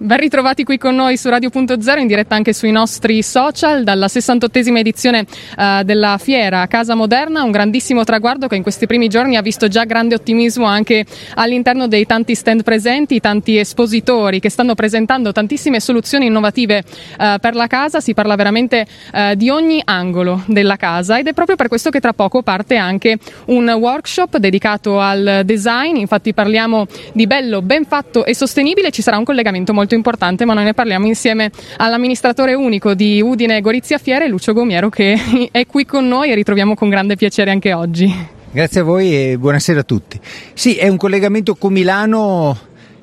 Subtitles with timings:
[0.00, 4.76] Ben ritrovati qui con noi su Radio.0 in diretta anche sui nostri social dalla 68esima
[4.76, 9.42] edizione uh, della fiera Casa Moderna, un grandissimo traguardo che in questi primi giorni ha
[9.42, 15.32] visto già grande ottimismo anche all'interno dei tanti stand presenti, tanti espositori che stanno presentando
[15.32, 16.84] tantissime soluzioni innovative
[17.18, 21.32] uh, per la casa, si parla veramente uh, di ogni angolo della casa ed è
[21.32, 26.86] proprio per questo che tra poco parte anche un workshop dedicato al design, infatti parliamo
[27.12, 30.64] di bello, ben fatto e sostenibile, ci sarà un collegamento molto molto importante, ma noi
[30.64, 35.16] ne parliamo insieme all'amministratore unico di Udine Gorizia Fiere, Lucio Gomiero, che
[35.50, 38.36] è qui con noi e ritroviamo con grande piacere anche oggi.
[38.50, 40.20] Grazie a voi e buonasera a tutti.
[40.52, 42.56] Sì, è un collegamento con Milano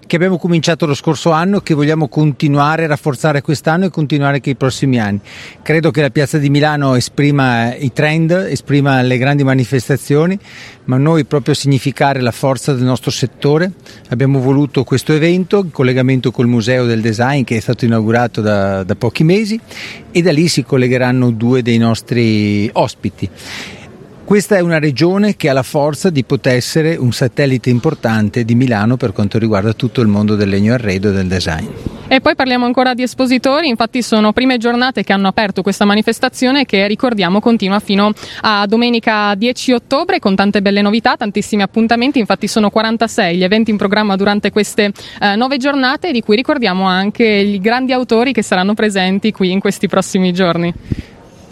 [0.07, 4.51] che abbiamo cominciato lo scorso anno, che vogliamo continuare a rafforzare quest'anno e continuare anche
[4.51, 5.19] i prossimi anni.
[5.61, 10.37] Credo che la piazza di Milano esprima i trend, esprima le grandi manifestazioni,
[10.85, 13.71] ma noi proprio a significare la forza del nostro settore
[14.09, 18.83] abbiamo voluto questo evento in collegamento col Museo del Design che è stato inaugurato da,
[18.83, 19.59] da pochi mesi
[20.11, 23.29] e da lì si collegheranno due dei nostri ospiti.
[24.25, 28.55] Questa è una regione che ha la forza di poter essere un satellite importante di
[28.55, 31.67] Milano per quanto riguarda tutto il mondo del legno arredo e del design.
[32.07, 36.65] E poi parliamo ancora di espositori, infatti sono prime giornate che hanno aperto questa manifestazione
[36.65, 42.47] che ricordiamo continua fino a domenica 10 ottobre con tante belle novità, tantissimi appuntamenti, infatti
[42.47, 47.25] sono 46 gli eventi in programma durante queste eh, nove giornate di cui ricordiamo anche
[47.25, 50.73] i grandi autori che saranno presenti qui in questi prossimi giorni.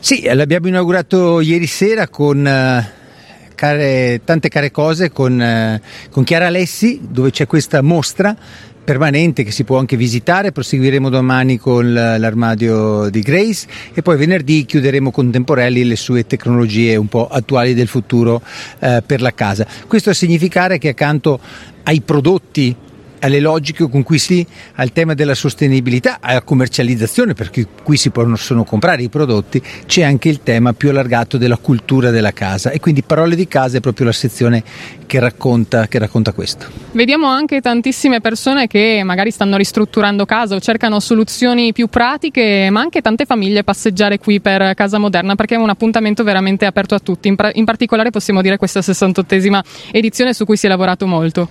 [0.04, 6.48] Sì, l'abbiamo inaugurato ieri sera con uh, care, tante care cose con, uh, con Chiara
[6.48, 8.36] Alessi, dove c'è questa mostra
[8.84, 14.66] permanente che si può anche visitare, proseguiremo domani con l'armadio di Grace e poi venerdì
[14.66, 18.42] chiuderemo con Temporelli le sue tecnologie un po' attuali del futuro
[18.80, 19.66] eh, per la casa.
[19.88, 21.40] Questo a significare che accanto
[21.84, 22.76] ai prodotti
[23.24, 28.64] alle logiche con cui si al tema della sostenibilità, alla commercializzazione, perché qui si possono
[28.64, 33.02] comprare i prodotti, c'è anche il tema più allargato della cultura della casa e quindi
[33.02, 34.64] Parole di casa è proprio la sezione
[35.06, 36.66] che racconta, che racconta questo.
[36.92, 42.82] Vediamo anche tantissime persone che magari stanno ristrutturando casa o cercano soluzioni più pratiche, ma
[42.82, 47.00] anche tante famiglie passeggiare qui per Casa Moderna perché è un appuntamento veramente aperto a
[47.00, 49.62] tutti, in, pra- in particolare possiamo dire questa 68esima
[49.92, 51.50] edizione su cui si è lavorato molto.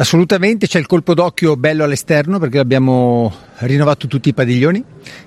[0.00, 4.82] Assolutamente, c'è il colpo d'occhio bello all'esterno perché abbiamo rinnovato tutti i padiglioni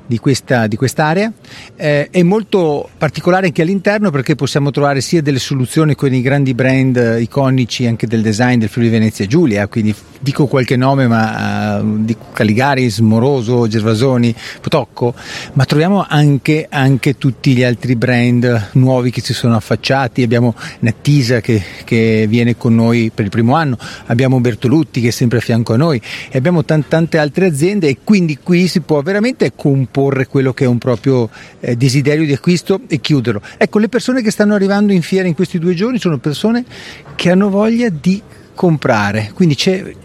[0.06, 1.32] di, questa, di quest'area.
[1.76, 6.54] Eh, è molto particolare anche all'interno perché possiamo trovare sia delle soluzioni con i grandi
[6.54, 12.04] brand iconici anche del design del Friuli Venezia Giulia, quindi dico qualche nome ma uh,
[12.04, 15.14] dico Caligaris, Moroso, Gervasoni, Potocco,
[15.54, 21.42] ma troviamo anche, anche, tutti gli altri brand nuovi che si sono affacciati, abbiamo Nattisa
[21.42, 25.42] che, che viene con noi per il primo anno, abbiamo Bertolutti che è sempre a
[25.42, 29.54] fianco a noi e abbiamo t- tante altre aziende e quindi qui si può veramente
[29.56, 31.30] comporre quello che è un proprio
[31.60, 33.42] eh, desiderio di acquisto e chiuderlo.
[33.58, 36.64] Ecco, le persone che stanno arrivando in fiera in questi due giorni sono persone
[37.16, 38.22] che hanno voglia di
[38.56, 39.56] comprare, quindi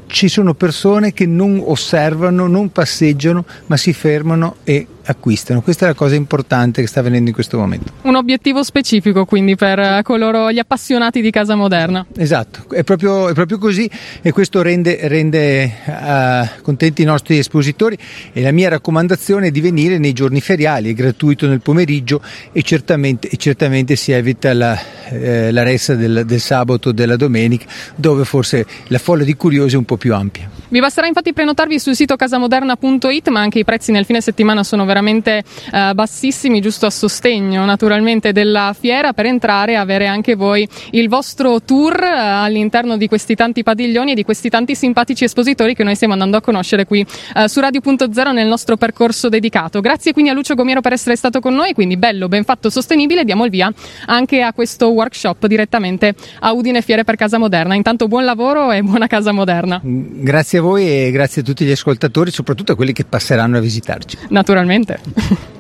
[0.09, 5.63] ci sono persone che non osservano, non passeggiano, ma si fermano e acquistano.
[5.63, 7.93] Questa è la cosa importante che sta avvenendo in questo momento.
[8.03, 12.07] Un obiettivo specifico quindi per coloro, gli appassionati di casa moderna.
[12.17, 13.89] Esatto, è proprio, è proprio così
[14.21, 17.97] e questo rende, rende uh, contenti i nostri espositori
[18.33, 22.21] e la mia raccomandazione è di venire nei giorni feriali, è gratuito nel pomeriggio
[22.53, 24.79] e certamente, e certamente si evita la,
[25.11, 29.75] eh, la ressa del, del sabato o della domenica dove forse la folla di curiosi
[29.75, 30.49] è un po' più ampia.
[30.71, 34.85] Vi basterà infatti prenotarvi sul sito casamoderna.it ma anche i prezzi nel fine settimana sono
[34.85, 35.43] veramente
[35.73, 41.09] eh, bassissimi, giusto a sostegno naturalmente della fiera per entrare e avere anche voi il
[41.09, 45.85] vostro tour eh, all'interno di questi tanti padiglioni e di questi tanti simpatici espositori che
[45.85, 47.05] noi stiamo andando a conoscere qui
[47.35, 49.81] eh, su Radio.0 nel nostro percorso dedicato.
[49.81, 53.25] Grazie quindi a Lucio Gomiero per essere stato con noi, quindi bello, ben fatto, sostenibile.
[53.25, 53.73] Diamo il via
[54.07, 57.75] anche a questo workshop direttamente a Udine Fiere per Casa Moderna.
[57.75, 59.81] Intanto buon lavoro e buona Casa Moderna.
[59.91, 63.61] Grazie a voi e grazie a tutti gli ascoltatori, soprattutto a quelli che passeranno a
[63.61, 64.19] visitarci.
[64.29, 65.57] Naturalmente.